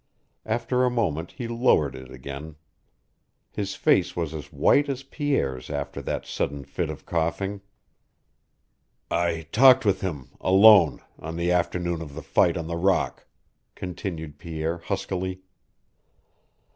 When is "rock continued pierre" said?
12.77-14.79